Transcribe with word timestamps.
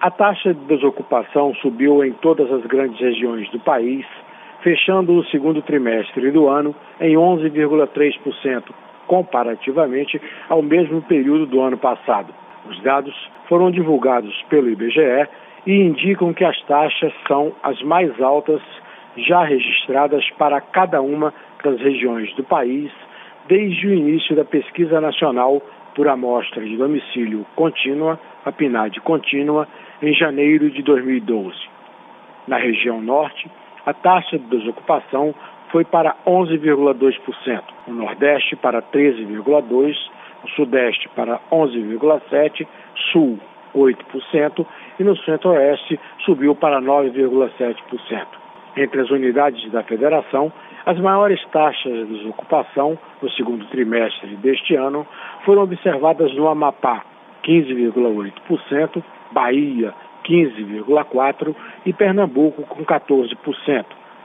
A 0.00 0.12
taxa 0.12 0.54
de 0.54 0.60
desocupação 0.66 1.52
subiu 1.56 2.04
em 2.04 2.12
todas 2.12 2.52
as 2.52 2.64
grandes 2.66 3.00
regiões 3.00 3.50
do 3.50 3.58
país, 3.58 4.06
fechando 4.62 5.12
o 5.12 5.24
segundo 5.24 5.60
trimestre 5.60 6.30
do 6.30 6.46
ano 6.46 6.72
em 7.00 7.16
11,3%, 7.16 8.62
comparativamente 9.08 10.22
ao 10.48 10.62
mesmo 10.62 11.02
período 11.02 11.46
do 11.46 11.60
ano 11.60 11.76
passado. 11.76 12.32
Os 12.68 12.80
dados 12.82 13.12
foram 13.48 13.72
divulgados 13.72 14.32
pelo 14.48 14.70
IBGE 14.70 15.26
e 15.66 15.72
indicam 15.72 16.32
que 16.32 16.44
as 16.44 16.60
taxas 16.62 17.12
são 17.26 17.52
as 17.64 17.82
mais 17.82 18.20
altas 18.20 18.62
já 19.16 19.42
registradas 19.42 20.24
para 20.38 20.60
cada 20.60 21.02
uma 21.02 21.34
das 21.64 21.80
regiões 21.80 22.32
do 22.36 22.44
país 22.44 22.92
desde 23.48 23.88
o 23.88 23.94
início 23.94 24.36
da 24.36 24.44
pesquisa 24.44 25.00
nacional 25.00 25.60
por 25.98 26.06
amostra 26.06 26.62
de 26.62 26.76
domicílio 26.76 27.44
contínua, 27.56 28.20
a 28.44 28.52
PNAD 28.52 29.00
contínua, 29.00 29.66
em 30.00 30.14
janeiro 30.14 30.70
de 30.70 30.80
2012. 30.80 31.58
Na 32.46 32.56
região 32.56 33.00
norte, 33.02 33.50
a 33.84 33.92
taxa 33.92 34.38
de 34.38 34.44
desocupação 34.44 35.34
foi 35.72 35.84
para 35.84 36.14
11,2%, 36.24 37.62
no 37.88 37.94
Nordeste 37.94 38.54
para 38.54 38.80
13,2%, 38.80 39.96
no 40.44 40.48
Sudeste 40.50 41.08
para 41.16 41.40
11,7%, 41.50 42.64
Sul 43.10 43.36
8% 43.74 44.66
e 45.00 45.02
no 45.02 45.16
Centro-Oeste 45.16 45.98
subiu 46.24 46.54
para 46.54 46.80
9,7%. 46.80 47.74
Entre 48.76 49.00
as 49.00 49.10
unidades 49.10 49.68
da 49.72 49.82
Federação, 49.82 50.52
as 50.86 50.98
maiores 50.98 51.44
taxas 51.46 51.92
de 51.92 52.18
desocupação 52.18 52.98
no 53.20 53.30
segundo 53.32 53.64
trimestre 53.66 54.36
deste 54.36 54.74
ano 54.74 55.06
foram 55.44 55.62
observadas 55.62 56.34
no 56.34 56.48
Amapá, 56.48 57.04
15,8%, 57.44 59.02
Bahia, 59.32 59.94
15,4% 60.24 61.54
e 61.86 61.92
Pernambuco, 61.92 62.62
com 62.62 62.84
14%, 62.84 63.84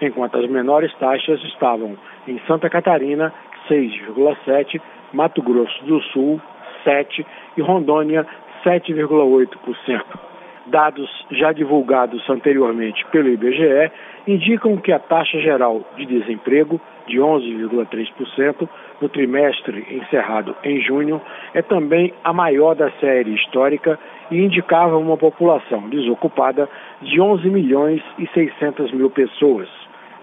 enquanto 0.00 0.38
as 0.38 0.48
menores 0.48 0.92
taxas 0.94 1.42
estavam 1.44 1.96
em 2.26 2.38
Santa 2.46 2.68
Catarina, 2.68 3.32
6,7%, 3.68 4.80
Mato 5.12 5.40
Grosso 5.42 5.84
do 5.84 6.00
Sul, 6.02 6.40
7% 6.84 7.24
e 7.56 7.62
Rondônia, 7.62 8.26
7,8%. 8.64 10.33
Dados 10.66 11.10
já 11.30 11.52
divulgados 11.52 12.28
anteriormente 12.28 13.04
pelo 13.12 13.28
IBGE 13.28 13.92
indicam 14.26 14.78
que 14.78 14.92
a 14.92 14.98
taxa 14.98 15.38
geral 15.38 15.82
de 15.96 16.06
desemprego, 16.06 16.80
de 17.06 17.18
11,3%, 17.18 18.66
no 19.00 19.08
trimestre 19.10 19.86
encerrado 19.90 20.56
em 20.64 20.80
junho, 20.80 21.20
é 21.52 21.60
também 21.60 22.14
a 22.24 22.32
maior 22.32 22.74
da 22.74 22.90
série 22.92 23.34
histórica 23.34 23.98
e 24.30 24.38
indicava 24.38 24.96
uma 24.96 25.18
população 25.18 25.88
desocupada 25.90 26.66
de 27.02 27.20
11 27.20 27.46
milhões 27.50 28.02
e 28.18 28.26
600 28.28 28.90
mil 28.92 29.10
pessoas, 29.10 29.68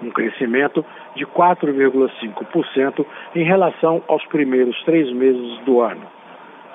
um 0.01 0.09
crescimento 0.09 0.83
de 1.15 1.23
4,5% 1.27 3.05
em 3.35 3.43
relação 3.43 4.01
aos 4.07 4.25
primeiros 4.25 4.81
três 4.85 5.11
meses 5.11 5.59
do 5.65 5.81
ano. 5.81 6.01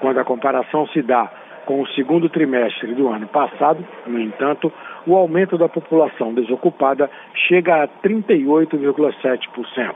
Quando 0.01 0.19
a 0.20 0.25
comparação 0.25 0.86
se 0.89 1.03
dá 1.03 1.28
com 1.67 1.83
o 1.83 1.86
segundo 1.89 2.31
trimestre 2.31 2.95
do 2.95 3.09
ano 3.09 3.27
passado, 3.27 3.84
no 4.06 4.20
entanto, 4.20 4.72
o 5.06 5.14
aumento 5.17 5.59
da 5.59 5.69
população 5.69 6.33
desocupada 6.33 7.11
chega 7.34 7.83
a 7.83 7.89
38,7%. 7.89 9.95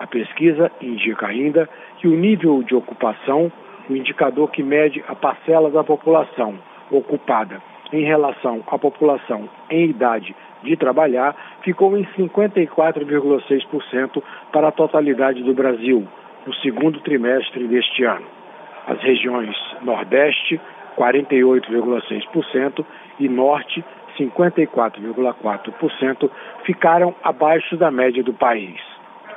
A 0.00 0.06
pesquisa 0.06 0.72
indica 0.80 1.26
ainda 1.26 1.68
que 1.98 2.08
o 2.08 2.16
nível 2.16 2.62
de 2.62 2.74
ocupação, 2.74 3.52
o 3.88 3.94
indicador 3.94 4.50
que 4.50 4.62
mede 4.62 5.04
a 5.06 5.14
parcela 5.14 5.70
da 5.70 5.84
população 5.84 6.54
ocupada 6.90 7.60
em 7.92 8.04
relação 8.04 8.64
à 8.66 8.78
população 8.78 9.46
em 9.70 9.90
idade 9.90 10.34
de 10.62 10.76
trabalhar, 10.76 11.36
ficou 11.62 11.94
em 11.96 12.04
54,6% 12.16 14.22
para 14.50 14.68
a 14.68 14.72
totalidade 14.72 15.42
do 15.42 15.52
Brasil, 15.52 16.08
no 16.46 16.54
segundo 16.54 16.98
trimestre 17.00 17.68
deste 17.68 18.04
ano. 18.04 18.24
As 18.86 18.98
regiões 19.00 19.54
Nordeste, 19.82 20.60
48,6%, 20.96 22.84
e 23.18 23.28
Norte, 23.28 23.84
54,4%, 24.18 26.30
ficaram 26.64 27.14
abaixo 27.22 27.76
da 27.76 27.90
média 27.90 28.22
do 28.22 28.32
país. 28.32 28.80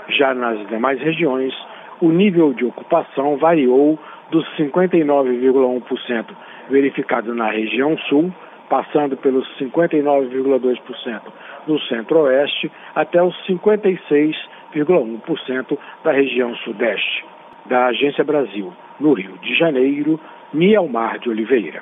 Já 0.09 0.33
nas 0.33 0.65
demais 0.67 1.01
regiões, 1.01 1.53
o 1.99 2.07
nível 2.09 2.53
de 2.53 2.63
ocupação 2.65 3.35
variou 3.37 3.99
dos 4.31 4.45
59,1% 4.57 6.25
verificado 6.69 7.33
na 7.33 7.49
região 7.49 7.97
sul, 8.09 8.29
passando 8.69 9.15
pelos 9.17 9.47
59,2% 9.57 11.21
no 11.65 11.79
centro-oeste, 11.81 12.71
até 12.95 13.23
os 13.23 13.35
56,1% 13.47 15.77
da 16.03 16.11
região 16.11 16.53
sudeste. 16.57 17.25
Da 17.65 17.87
Agência 17.87 18.23
Brasil, 18.23 18.71
no 18.99 19.13
Rio 19.13 19.37
de 19.41 19.55
Janeiro, 19.55 20.19
Nielmar 20.53 21.19
de 21.19 21.29
Oliveira. 21.29 21.81